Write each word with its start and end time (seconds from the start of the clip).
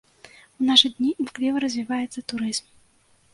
У 0.61 0.69
нашы 0.69 0.87
дні 0.95 1.09
імкліва 1.23 1.61
развіваецца 1.65 2.25
турызм. 2.35 2.65